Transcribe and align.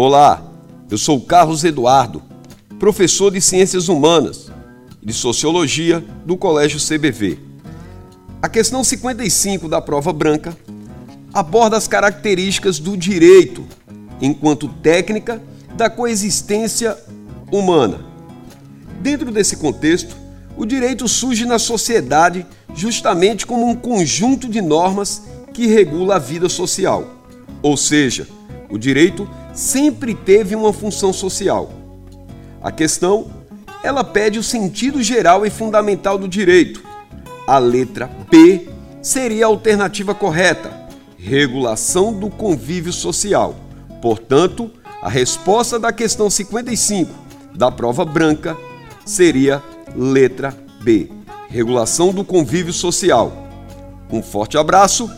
Olá, 0.00 0.40
eu 0.88 0.96
sou 0.96 1.20
Carlos 1.20 1.64
Eduardo, 1.64 2.22
professor 2.78 3.32
de 3.32 3.40
Ciências 3.40 3.88
Humanas 3.88 4.48
e 5.02 5.06
de 5.06 5.12
Sociologia 5.12 6.04
do 6.24 6.36
Colégio 6.36 6.78
CBV. 6.78 7.36
A 8.40 8.48
questão 8.48 8.84
55 8.84 9.68
da 9.68 9.80
prova 9.80 10.12
branca 10.12 10.56
aborda 11.34 11.76
as 11.76 11.88
características 11.88 12.78
do 12.78 12.96
direito 12.96 13.66
enquanto 14.20 14.68
técnica 14.68 15.42
da 15.74 15.90
coexistência 15.90 16.96
humana. 17.50 17.98
Dentro 19.00 19.32
desse 19.32 19.56
contexto, 19.56 20.16
o 20.56 20.64
direito 20.64 21.08
surge 21.08 21.44
na 21.44 21.58
sociedade 21.58 22.46
justamente 22.72 23.44
como 23.44 23.66
um 23.66 23.74
conjunto 23.74 24.48
de 24.48 24.60
normas 24.60 25.24
que 25.52 25.66
regula 25.66 26.14
a 26.14 26.20
vida 26.20 26.48
social. 26.48 27.04
Ou 27.60 27.76
seja, 27.76 28.28
o 28.70 28.78
direito 28.78 29.28
sempre 29.58 30.14
teve 30.14 30.54
uma 30.54 30.72
função 30.72 31.12
social. 31.12 31.72
A 32.62 32.70
questão, 32.70 33.26
ela 33.82 34.04
pede 34.04 34.38
o 34.38 34.42
sentido 34.42 35.02
geral 35.02 35.44
e 35.44 35.50
fundamental 35.50 36.16
do 36.16 36.28
direito. 36.28 36.80
A 37.44 37.58
letra 37.58 38.08
B 38.30 38.68
seria 39.02 39.46
a 39.46 39.48
alternativa 39.48 40.14
correta, 40.14 40.70
regulação 41.18 42.12
do 42.12 42.30
convívio 42.30 42.92
social. 42.92 43.56
Portanto, 44.00 44.70
a 45.02 45.08
resposta 45.08 45.76
da 45.76 45.92
questão 45.92 46.30
55 46.30 47.12
da 47.52 47.68
prova 47.68 48.04
branca 48.04 48.56
seria 49.04 49.60
letra 49.96 50.56
B, 50.80 51.10
regulação 51.48 52.12
do 52.12 52.24
convívio 52.24 52.72
social. 52.72 53.32
Um 54.08 54.22
forte 54.22 54.56
abraço 54.56 55.10